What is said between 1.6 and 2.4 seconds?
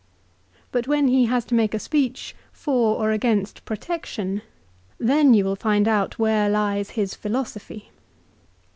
a speech